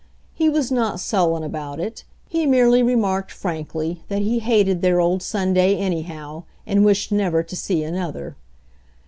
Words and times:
He 0.33 0.49
was 0.49 0.71
not 0.71 0.99
sullen 0.99 1.43
about 1.43 1.79
it. 1.79 2.05
He 2.27 2.47
merely 2.47 2.81
remarked 2.81 3.31
frankly 3.31 4.01
that 4.07 4.23
he 4.23 4.39
hated 4.39 4.81
their 4.81 4.99
old 4.99 5.21
Sunday, 5.21 5.75
anyhow, 5.77 6.45
and 6.65 6.83
wished 6.83 7.11
never 7.11 7.43
to 7.43 7.55
see 7.55 7.83
an 7.83 7.95
other. 7.95 8.35